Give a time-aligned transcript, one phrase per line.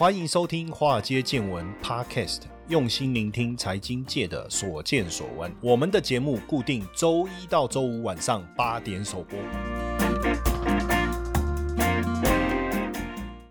[0.00, 5.52] 欢迎收听《华尔街见闻》Podcast，用心聆听财经界的所见所闻。
[5.60, 9.38] 我们的节目固定周一到周五晚上八点首播。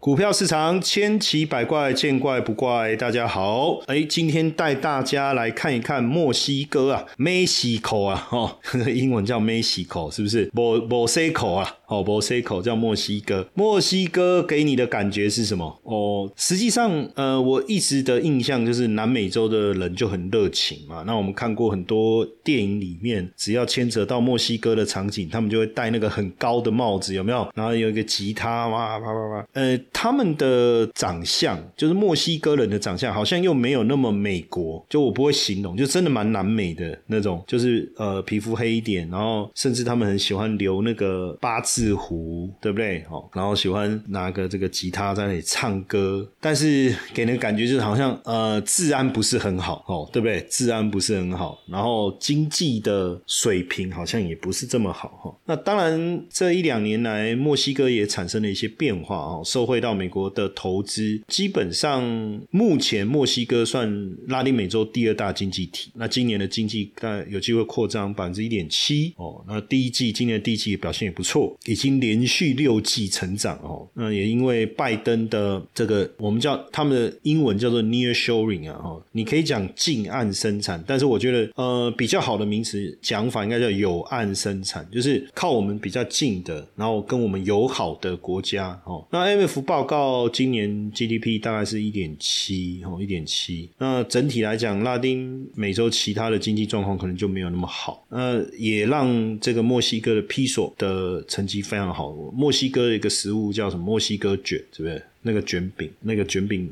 [0.10, 2.96] 股票市场千奇百怪，见怪不怪。
[2.96, 8.58] 大家好，哎，今天带大家来看一看墨西哥啊，Mexico 啊，哦，
[8.92, 10.50] 英文叫 Mexico，是不是？
[10.52, 13.48] 墨墨西哥啊，哦，墨西哥叫墨西哥。
[13.54, 15.80] 墨西哥给你的感觉是什么？
[15.84, 21.04] 哦，实际上，呃，我一直的印象就是南美洲的人就很热情嘛。
[21.06, 27.48] 那我们看过很多电影里面，只要牵扯到墨西哥的场景，他们就会戴那个很高的帽子，有没有？
[27.54, 29.80] 然后有一个吉他，哇，啪啪啪，呃。
[30.02, 43.04] 他们的长相就是墨西哥人的长相，好像又没有那么美国，就我不会形容，就真的蛮南美的那种，就是呃皮肤黑一点，然后甚至他们很喜欢留那个八字胡，对不对？
[43.10, 50.40] 哦，然后喜欢拿个这个吉他在那里唱歌，但是给人感觉就是好像呃治安不是很好哦，对不对？
[50.50, 55.36] 治安不是很好，然后经济的水平好像也不是这么好哈。
[55.44, 59.90] 那当然这一两年来，墨西哥也产生了一些变化哦，社会到。
[59.90, 62.04] 到美国的投资，基本上
[62.52, 65.90] 目前墨西哥算拉丁美洲第二大经济体。
[65.96, 69.44] 那今年的经济大概有机会扩张百分之一点七哦。
[69.48, 73.90] 那第一季今年第一季表现也不错，已经连续六季成长哦。
[73.96, 89.04] 那也因为拜登的这个我们叫他们的英文叫做 near shoring 啊哦，你可以讲近岸生产，但是我觉得呃比较好的名词讲法应该叫有岸生产，就是靠我们比较近的，然后跟我们友好的国家哦。
[89.10, 89.90] 那 M F 报。
[89.90, 93.68] 告今年 GDP 大概是一点七哦，一点七。
[93.80, 98.06] 那整体来讲，拉丁美洲其他的经济状况可能就没有那么好。
[98.10, 102.12] 那也让这个墨西哥的披索的成绩非常好。
[102.32, 103.84] 墨西哥的一个食物叫什么？
[103.84, 105.02] 墨西哥卷，是不是？
[105.24, 106.70] 那个卷饼，那个卷饼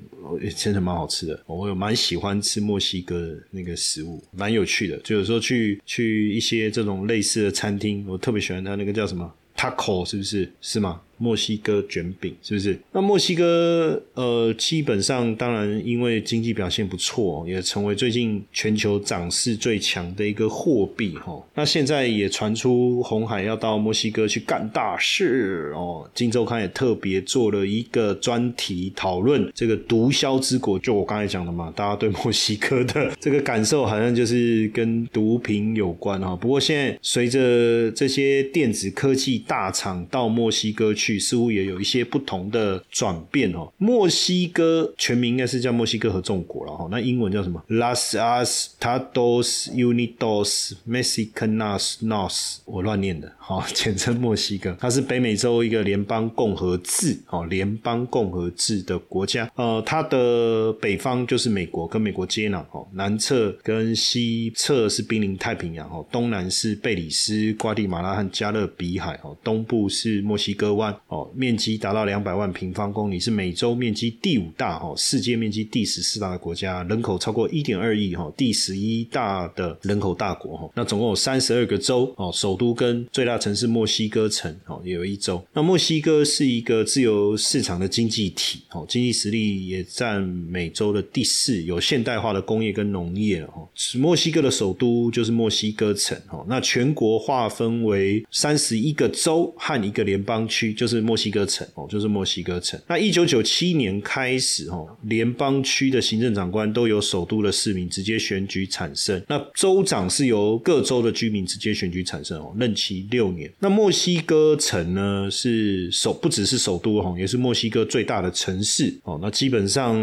[0.55, 1.43] 真的蛮好吃的。
[1.47, 4.95] 我有蛮喜欢吃墨西哥的那个食物，蛮有趣的。
[4.99, 10.51] 就有时候去去一些这种类似的餐厅，我特别喜欢它那个叫什么 taco，是不是？
[10.61, 11.01] 是吗？
[11.17, 12.79] 墨西哥卷饼是不是？
[12.91, 21.43] 那墨西哥呃，基本上当然因为经济表现不错，也成为最近全球涨势最强的一个货币哈。
[21.55, 26.07] 那现在也传出红海要到墨西哥去干大事哦。
[26.13, 36.35] 金周刊也特别做了一个专题讨论这个毒枭之国，就我刚才讲的嘛，大家对墨西哥的这个感受好像就是跟毒品有关哈。
[36.35, 41.06] 不过现在随着这些电子科技大厂到墨西哥去。
[41.19, 43.71] 似乎也有一些不同的转变哦。
[43.77, 54.75] 墨西哥全名应该是叫墨西哥合众国了哈，那英文叫什么？Las Estados Unidos Mexicanos Nos，我乱念的，好，简称墨西哥。
[54.79, 59.49] 它是北美洲一个联邦共和制哦，联邦共和制的国家。
[59.55, 70.96] 呃，它的北方就是美国，跟美国接壤哦，南侧跟西侧是濒临太平洋哦，东南是贝里斯、瓜地马拉和加勒比海哦，东部是墨西哥湾。
[71.07, 85.43] 哦，面积达到两百万平方公里，是美洲面积第五大，哦，世界面积第十四大的国家，人口超过一点二亿，哈，第十一大的人口大国，哈，那总共有三十二个州，哦，首都跟最大城市墨西哥城，哦，也有一州。
[85.53, 100.97] 那墨西哥是一个自由市场的经济体，哦，经济实力也占美洲的第四，有现代化的工业跟农业，哦，墨西哥的首都就是墨西哥城，哦，那全国划分为三十一个州和一个联邦区，就是。
[101.07, 102.79] 墨西哥城哦，就是墨西哥城。
[102.87, 109.21] 那一九九七年开始哦，联邦区的行政长官都由首都的市民直接选举产生。
[109.27, 113.49] 那州长是由各州的居民直接选举产生哦，任期六年。
[113.59, 119.19] 那墨西哥城呢是首不只是首都哦，也是墨西哥最大的城市哦。
[119.21, 119.95] 那基本上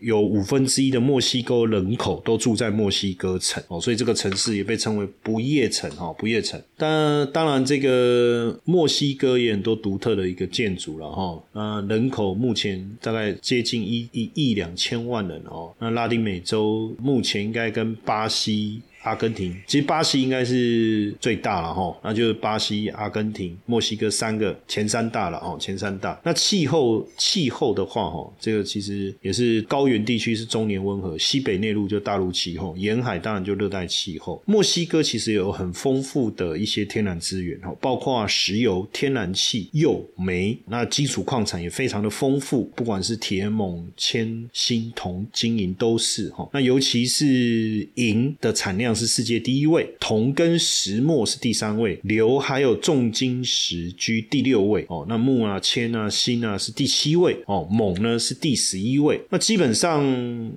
[0.00, 6.60] 有五分之一的墨西哥人口都住在墨西哥城哦，所以这个城市也被称为不夜城哈，不夜城。
[6.76, 10.27] 但当然，这个墨西哥也很多独特的。
[10.28, 18.80] 一个建筑了哈，那人口目前大概接近一一亿两千万人哦，那拉丁美洲目前应该跟巴西。
[19.08, 26.20] 阿根廷其实巴西应该是最大了哈，那就是巴西、阿根廷、墨西哥三个前三大了哦，前三大。
[26.22, 34.42] 那气候气候的话哈，这个其实也是高原地区是中年温和，西北内陆就大陆气候，沿海当然就热带气候。
[34.44, 46.46] 墨西哥其实有很丰富的一些天然资源哈，包括石油、天然气、铀、煤，那基础矿产也非常的丰富，不管是铁、锰、铅、锌、铜、金银都是哈。
[46.52, 48.97] 那尤其是银的产量。
[48.98, 55.06] 是世界第一位，铜跟石墨是第三位，硫还有重金石居第六位哦。
[55.08, 59.20] 那钼啊、铅啊、锌啊是第七位哦，锰呢是第十一位。
[59.30, 60.02] 那基本上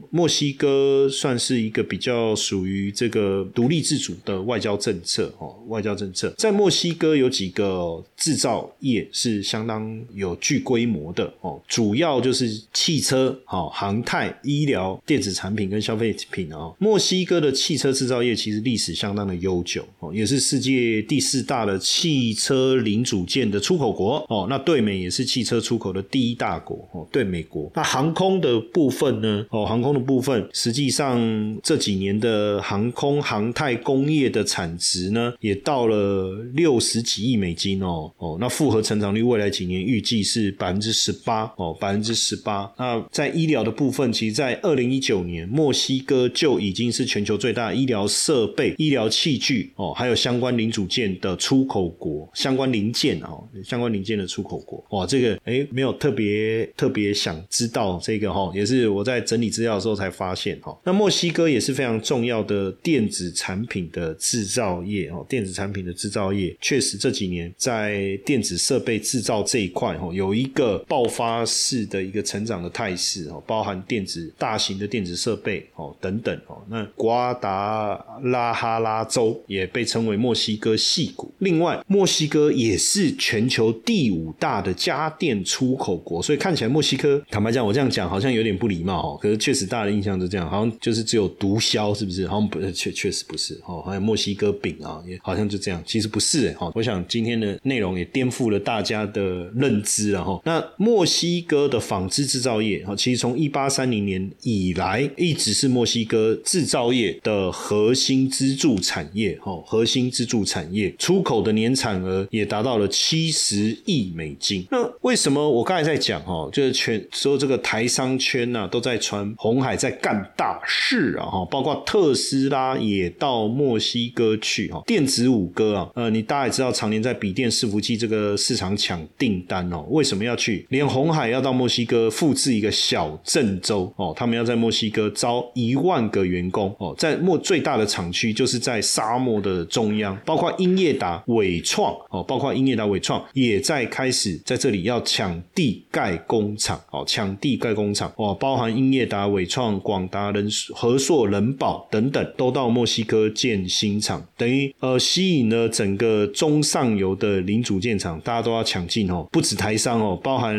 [0.09, 16.75] 墨西哥算是一个比较属于这个独立自主的外交政策哦，外交政策在墨西哥有几个制造业是相当有具规模的哦，主要就是汽车、哦、航太、医疗、电子产品跟消费品哦。
[16.79, 24.48] 墨西哥的汽车制造业其实历史相当的悠久哦，也是世界第四大的汽车零组件的出口国哦。
[24.50, 27.72] 那对美也是汽车出口的第一大国哦，对美国。
[27.75, 29.45] 那航空的部分呢？
[29.50, 31.19] 哦，航空的部分，实际上
[31.63, 38.38] 这几年的航空航太工业的产值呢，也到了六十几亿美金哦哦。
[38.39, 42.72] 那复合成长率未来几年预计是百分之十八哦，百分之十八。
[42.77, 54.84] 那在医疗的部分，其实，在二零一九年，墨西哥就已经是全球最大医疗设备、医疗器具哦，还有相关零组件的出口国，相关零件哦，相关零件的出口国。
[54.90, 60.78] 哇，这个哎，没有特别特别想知道这个哈，也是我在整理资料的时候才发现哈。
[60.84, 76.62] 那墨西哥也是非常重要的电子产品的制造业哦，电子产品的制造业确实这几年在电子设备制造这一块哈，有一个爆发式的一个成长的态势哦，包含电子大型的电子设备哦等等哦。
[76.69, 89.19] 那瓜达拉哈拉州也被称为墨西哥细谷，另外墨西哥也是全球第五大的家电出口国，所以看起来墨西哥坦白讲，我这样讲好像有点不礼貌哦。
[89.21, 92.27] 可是确实大家印象都这样，好像就是只有毒枭，是不是？
[92.27, 93.81] 好像不确确实不是哦。
[93.86, 96.56] 还有墨西哥饼啊，也好像就这样，其实不是哎。
[96.57, 100.39] 好，我想今天的内容也颠覆了大家的认知了哈。
[100.45, 114.65] 那墨西哥的纺织制造业哈，其实从一八三零年以来一直是墨西哥制造业的核核心支柱产业哈，核心支柱产业出口的年产额也达到了七十亿美金。
[114.71, 130.65] 那为什么我刚才在讲哈，就是全所有这个台商圈呐都在传红海在干大事啊哈，包括特斯拉也到墨西哥去哈，电子五哥啊，呃，你大家也知道，常年在笔电伺服器这个市场抢订单哦，为什么要去？
[130.69, 160.56] 连红海要到墨西哥复制一个小郑州哦，他们要在墨西哥招一万个员工哦，在墨最大的厂区就是在沙漠的中央，包括英业达、伟创哦，包括英业达、伟创也在开始在这里要抢地盖工厂哦，抢地盖工厂哦，包含英业达、伟创、广达、人和硕、人保等等，都到墨西哥建新厂，等于呃吸引了整个中上游的零组件厂，大家都要抢进哦，不止台商哦，包含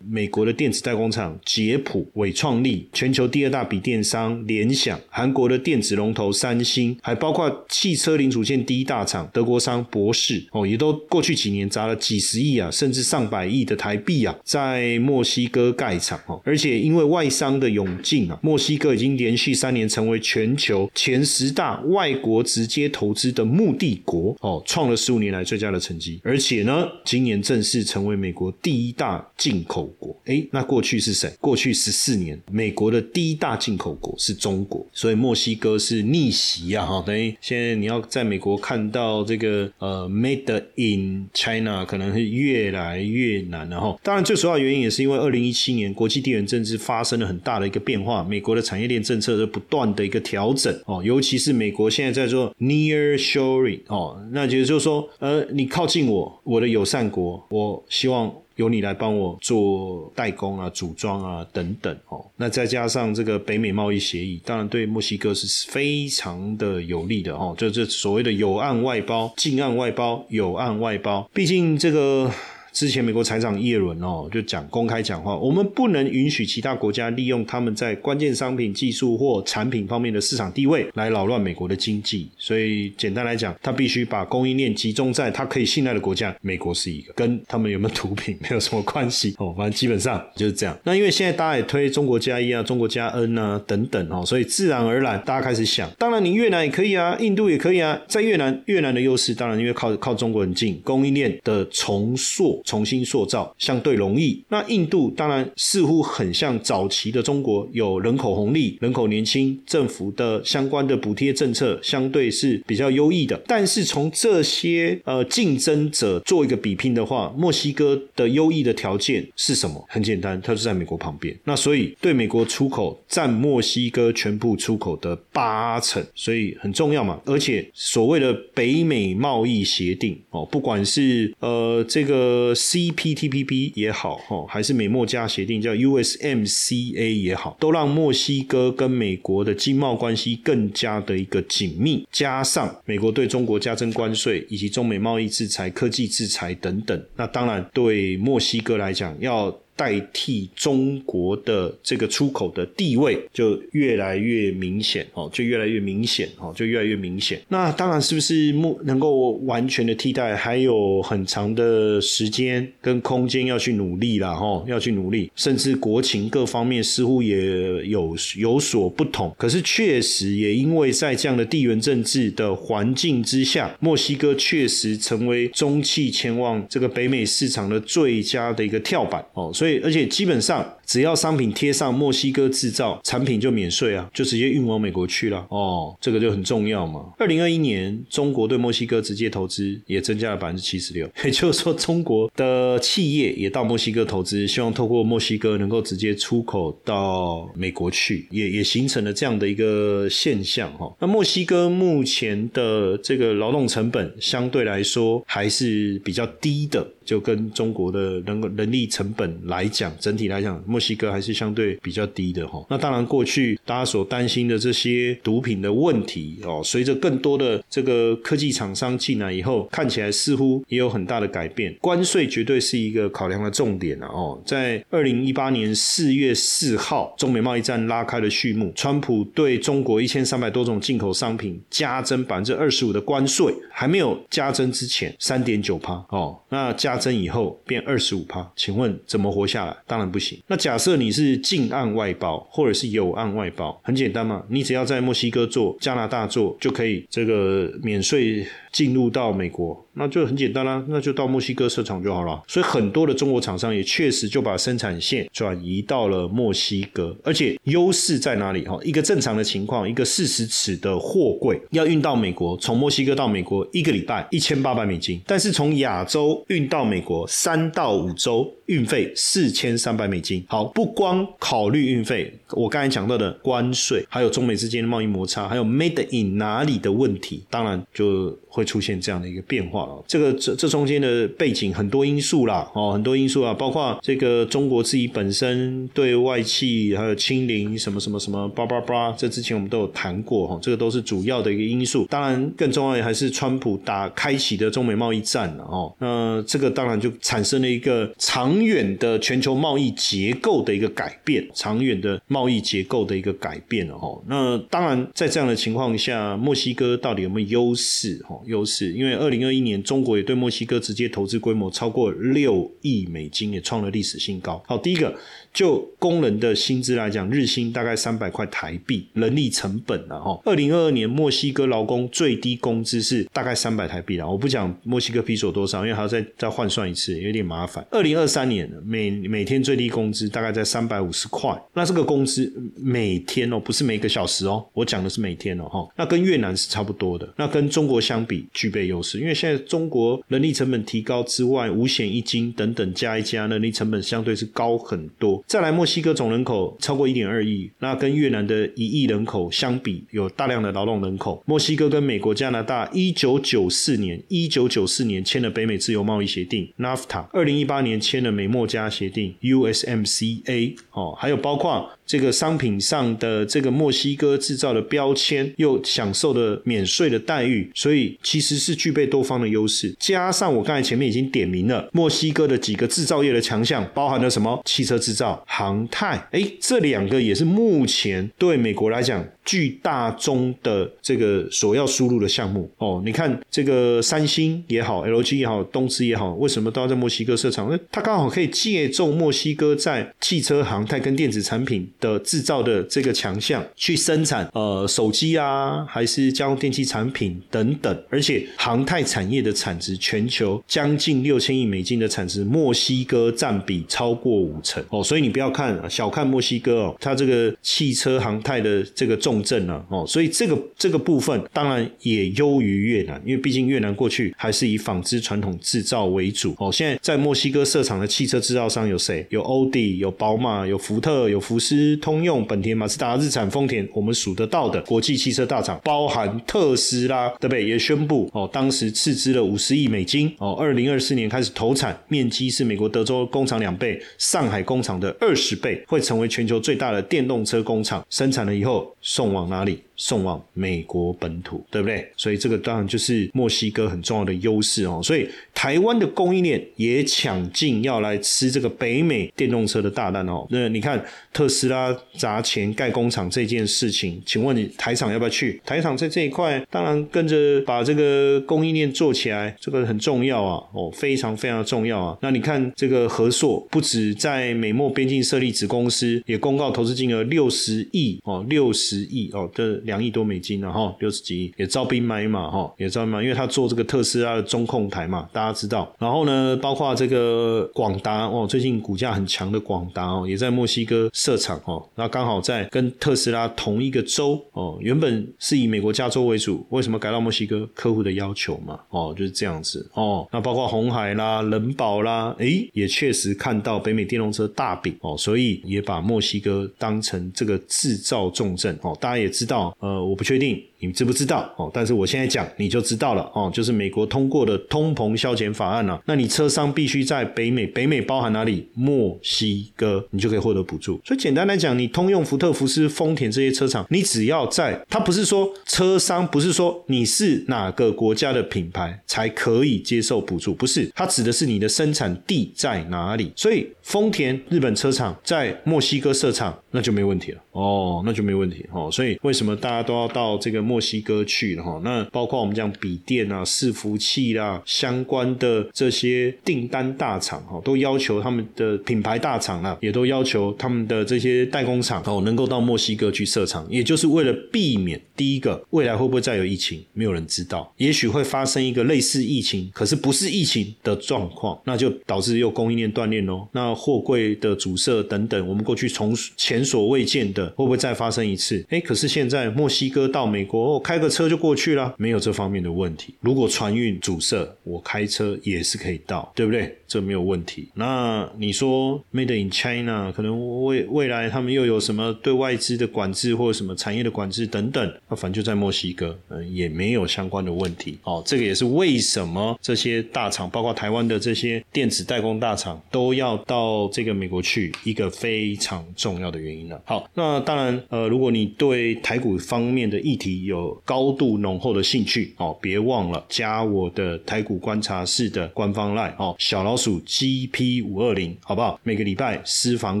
[0.08, 30.16] 美国的电子代工厂捷普、伟创力，全球第二大笔电商联想，韩国的电子龙头三星星，还包括汽车零组件第一大厂德国商博士哦，也都过去几年砸了几十亿啊，甚至上百亿的台币啊，在墨西哥盖厂哦，而且因为外商的涌进啊，墨西哥已经连续三年成为全球前十大外国直接投资的目的国哦，创了十五年来最佳的成绩，而且呢，今年正式成为美国第一大进口国。
[30.26, 31.28] 诶，那过去是谁？
[31.40, 36.86] 过去十四年，美国的第一大进口国是中国，所以墨西哥是逆袭啊！
[36.86, 43.98] 哈，等于现在你要在美国看到这个呃，Made in China，可能是越来越难了哈。
[44.02, 58.32] 当然，最主要原因也是因为二零一七年国际地缘政治发生了很大的一个变化，美国的产业链政策在不断的一个调整哦，尤其是美国现在在做 Near Shoring 哦，那也就是说，呃，你靠近我，我的友善国，我希望。
[58.56, 72.30] 由你来帮我做代工啊、组装啊等等哦，那再加上这个北美贸易协议，当然对墨西哥是非常的有利的哦，就这所谓的有岸外包、近岸外包、有岸外包，毕竟这个。
[72.72, 82.28] 之前美国财长耶伦哦就讲公开讲话，我们不能允许其他国家利用他们在关键商品、技术或产品方面的市场地位来扰乱美国的经济。
[82.38, 86.34] 所以简单来讲，他必须把供应链集中在他可以信赖的国家。
[86.40, 89.54] 美国是一个，跟他们有没有毒品没有什么关系 哦。
[89.56, 90.76] 反正基本上就是这样。
[90.84, 98.00] 那因为现在大家也推中国加一啊、中国加 N 啊等等哦，所以自然而然大家开始想，当然你越南也可以啊，印度也可以啊。
[98.08, 102.61] 在越南，越南的优势当然因为靠靠中国很近，供应链的重塑。
[102.64, 104.42] 重新塑造相对容易。
[104.48, 113.40] 那印度当然似乎很像早期的中国，有人口红利、人口年轻，政府的相关的补贴政策相对是比较优异的。
[113.46, 119.84] 但是从这些呃竞争者做一个比拼的话，墨西哥的优异的条件是什么？
[119.88, 121.36] 很简单，它是在美国旁边。
[121.44, 127.20] 那所以对美国出口占墨西哥全部出口的八成，所以很重要嘛。
[127.24, 142.06] 而且所谓的北美贸易协定哦，不管是呃这个 CPTPP 也好哦，还是美墨加协定叫 USMCA 也好，都让墨西哥跟美国的经贸关系更加的一个紧密。
[142.10, 149.56] 加上美国对中国加征关税，以及中美贸易制裁、科技制裁等等，那当然对墨西哥来讲要。
[149.74, 157.40] 代替中国的这个出口的地位就越来越明显哦，就越来越明显哦，就越来越明显。
[157.48, 165.30] 那当然是不是目能够完全的替代，还有很长的时间跟空间要去努力了哈，要去努力。
[165.34, 169.34] 甚至国情各方面似乎也有有所不同。
[169.38, 179.50] 可是确实也因为在这样的地缘政治的环境之下，墨西哥确实成为中汽前往这个北美市场的最佳的一个跳板哦。
[179.52, 180.76] 所以，而且基本上。
[180.92, 185.46] 只要商品贴上墨西哥制造，产品就免税啊，就直接运往美国去了。
[185.48, 187.14] 哦，这个就很重要嘛。
[187.18, 200.94] 二零二一年，中国对墨西哥直接投资也增加了百分之七十六， 也就是说，中国的企业也到墨西哥投资，希望透过墨西哥能够直接出口到美国去，也也形成了这样的一个现象哈。
[201.00, 210.81] 那墨西哥目前的这个劳动成本相对来说还是比较低的，就跟中国的人人力成本来讲，整体来讲墨。
[210.82, 221.72] 墨西哥还是相对比较低的哈，那当然过去大家所担心的这些毒品的问题哦，随着更多的这个科技厂商进来以后，看起来似乎也有很大的改变。
[221.80, 224.42] 关税绝对是一个考量的重点了哦。
[224.44, 239.76] 在二零一八年四月四号，中美贸易战拉开了序幕，川普对中国一千三百多种进口商品加征百分之二十五的关税，还没有加征之前三点九趴哦，那加征以后变二十五趴，请问怎么活下来？
[239.86, 240.40] 当然不行。
[240.46, 249.84] 那假设你是近岸外包或者是有岸外包，很简单嘛，你只要在墨西哥做、加拿大做，就可以这个免税进入到美国。
[249.94, 252.40] 那就很简单啦，那就到墨西哥设厂就好了。
[252.46, 258.64] 所以很多的中国厂商也确实就把生产线转移到了墨西哥，而且优势在哪里？
[258.64, 270.42] 哈，一个正常的情况，一个四十尺的货柜要运到美国，从墨西哥到美国一个礼拜一千八百美金，但是从亚洲运到美国三到五周运费四千三百美金。
[270.52, 280.04] 好，不光考虑运费，我刚才讲到的关税，还有中美之间的贸易摩擦，还有 Made in 哪里的问题，当然就会出现这样的一个变化了。
[280.06, 292.06] 这个这这中间的背景很多因素啦，哦，很多因素啊，包括这个中国自己本身对外企还有清零什么什么什么叭叭叭，这之前我们都有谈过哈，这个都是主要的一个因素。
[292.10, 304.22] 当然，更重要的还是川普打开启的中美贸易战了哦，那这个当然就产生了一个长远的全球贸易结构的一个改变，长远的贸易结构的一个改变了吼。
[304.28, 308.20] 那当然，在这样的情况下，墨西哥到底有没有优势？
[308.28, 309.80] 哈，优势，因为二零二一年。
[309.82, 314.62] 中国也对墨西哥直接投资规模超过六亿美金，也创了历史新高。
[314.66, 315.14] 好，第一个。
[315.52, 320.40] 就工人的薪资来讲，日薪大概三百块台币，人力成本了哈。
[320.44, 324.28] 二零二二年墨西哥劳工最低工资是大概三百台币了。
[324.28, 327.86] 我不讲墨西哥比索多少，因为还要再再换算一次，有点麻烦。
[327.90, 331.54] 二零二三年每每天最低工资大概在三百五十块。
[331.74, 335.86] 那这个工资每天哦，不是每个小时哦，我讲的是每天哦哈。
[335.96, 337.30] 那跟越南是差不多的。
[337.36, 345.41] 那跟中国相比具备优势，因为现在中国人力成本提高之外，五险一金等等加一加，人力成本相对是高很多。
[345.46, 351.42] 再来，墨西哥总人口超过一点二亿，那跟越南的一亿人口相比，有大量的劳动人口。
[351.46, 360.76] 墨西哥跟美国、加拿大一九九四年一九九四年签了北美自由贸易协定 （NAFTA），二零一八年签了美墨加协定 （USMCA）。
[360.92, 361.90] 哦，还有包括。
[362.06, 369.94] 这个商品上的这个墨西哥制造的标签，又享受的免税的待遇，所以其实是具备多方的优势。
[369.98, 374.60] 加上我刚才前面已经点名了，墨西哥的几个制造业的强项，包含了什么？
[374.64, 379.24] 汽车制造、航太，哎，这两个也是目前对美国来讲。
[379.44, 387.68] 巨大中的这个所要输入的项目哦，你看这个三星也好，LG 也好，东芝也好，为什么都要在墨西哥设厂？
[387.68, 404.84] 那它刚好可以借重墨西哥在汽车、航太跟电子产品的制造的这个强项去生产呃手机啊，还是家用电器产品等等，而且航太产业的产值全球将近六千亿美金的产值，墨西哥占比超过五成。
[404.90, 416.54] 哦，所以你不要看小看墨西哥哦，它这个汽车航太的这个重镇啊哦，所以这个这个部分当然也优于越南，因为毕竟越南过去还是以纺织传统制造为主。
[416.58, 419.24] 哦，现在在墨西哥设厂的汽车制造商有谁？
[419.30, 427.66] 有欧迪，有宝马，有福特，有福斯、通用、本田、马自达、日产、丰田，我们数得到的国际汽车大厂，包含特斯拉，对不对？
[427.66, 438.04] 也宣布哦，当时斥资了五十亿美金哦，二零二四年开始投产，面积是美国德州工厂两倍，上海工厂的二十倍，会成为全球最大的电动车工厂。
[438.10, 439.80] 生产了以后送往哪里？
[440.04, 442.04] 送往美国本土，对不对？
[442.16, 445.00] 所以这个当然就是墨西哥很重要的优势哦。
[445.00, 450.44] 所以台湾的供应链也抢进要来吃这个北美电动车的大蛋哦。
[450.50, 451.00] 那你看
[451.32, 455.62] 特斯拉砸钱盖工厂这件事情，请问你台厂要不要去？
[455.64, 462.18] 台厂在这一块当然跟着把这个供应链做起来，这个很重要啊，哦，非常非常重要啊。
[462.20, 470.02] 那你看这个和硕不止在美墨边境设立子公司，也公告投资金额六十亿哦，六十亿哦的两。
[470.02, 475.88] 亿多美金了哈，六十几亿也招兵买马哈，也招兵买，因为他做这个特斯拉的中控台嘛，大家知道。
[475.96, 487.64] 然后呢，包括这个广达哦，最近股价很强的广达哦，也在墨西哥设厂哦，那刚好在跟特斯拉同一个州哦，原本是以美国加州为主，为什么改到墨西哥？
[487.72, 490.26] 客户的要求嘛，哦，就是这样子哦。
[490.32, 498.98] 那包括红海啦、人保啦，诶，也确实看到北美电动车大饼哦，所以也把墨西哥当成这个制造重镇哦。
[499.00, 499.71] 大家也知道。
[499.80, 500.62] 呃，我不确定。
[500.82, 501.70] 你知不知道哦？
[501.72, 506.02] 但是我现在讲你就知道了哦，就是美国通过的通膨消减法案了。
[506.06, 508.68] 那你车商必须在北美，北美包含哪里？
[508.74, 511.00] 墨西哥，你就可以获得补助。
[511.04, 523.32] 所以简单来讲，你通用福特、福斯、丰田这些车厂，你只要在，它不是说车商不是说你是哪个国家的品牌才可以接受补助，不是，它指的是你的生产地在哪里。
[523.36, 528.90] 所以丰田日本车厂在墨西哥设厂，那就没问题了哦，那就没问题哦。
[528.90, 530.71] 所以为什么大家都要到这个？
[530.72, 553.46] 墨西哥去了哈，那包括我们讲笔电啊、伺服器啦相关的这些订单大厂哈，都要求他们的品牌大厂啊，也都要求他们的这些代工厂哦，能够到墨西哥去设厂，也就是为了避免第一个未来会不会再有疫情，没有人知道，也许会发生一个类似疫情，可是不是疫情的状况，那就导致又供应链断裂喽。
[553.52, 558.64] 那货柜的阻塞等等，我们过去从前所未见的会不会再发生一次？
[558.70, 560.61] 哎，可是现在墨西哥到美国。
[560.62, 563.14] 我开个车就过去了，没有这方面的问题。
[563.20, 566.76] 如果船运阻塞，我开车也是可以到，对不对？
[566.86, 567.68] 这没有问题。
[567.74, 577.98] 那你说 Made in China 可能未未来他们又有什么对外资的管制或者什么产业的管制等等，那反正就在墨西哥，嗯，也没有相关的问题。
[578.04, 586.78] 哦，这个也是为什么这些大厂，包括台湾的这些电子代工大厂，都要到这个美国去，一个非常重要的原因了。
[586.84, 597.00] 好，那当然，呃，如果你对台股方面的议题有有高度浓厚的兴趣，哦，别忘了加我的台股观察室的官方 line 哦，小老鼠。
[597.06, 598.78] GP 五二零，好不好？
[598.82, 600.00] 每个礼拜私房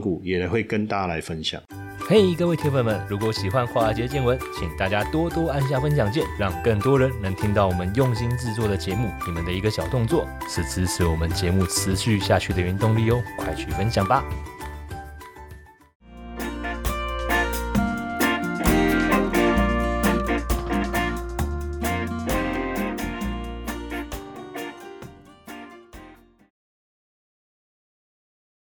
[0.00, 1.60] 股也会跟大家来分享。
[2.00, 9.08] 嘿，各位铁粉们，如果喜欢华尔街见闻，请大家多多按下分享键，让更多人能听到我们用心制作的节目。
[9.26, 13.22] 你们的一个小动作，是支持我们节目持续下去的原动力哦！
[13.38, 14.24] 快去分享吧。